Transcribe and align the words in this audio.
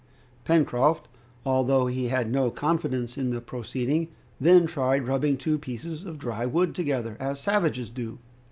Pencroft, 0.45 1.07
although 1.45 1.85
he 1.85 2.07
had 2.07 2.31
no 2.31 2.49
confidence 2.49 3.19
in 3.19 3.29
the 3.29 3.39
proceeding, 3.39 4.07
then 4.39 4.65
tried 4.65 5.05
rubbing 5.07 5.37
two 5.37 5.59
pieces 5.59 6.05
of 6.05 6.17
dry 6.17 6.43
wood 6.43 6.73
together, 6.73 7.15
as 7.19 7.39
savages 7.39 7.91
do. 7.91 8.17